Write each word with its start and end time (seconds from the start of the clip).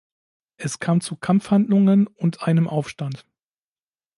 Es 0.57 0.79
kam 0.79 0.99
zu 0.99 1.15
Kampfhandlungen 1.15 2.07
und 2.07 2.41
einem 2.41 2.67
Aufstand. 2.67 3.23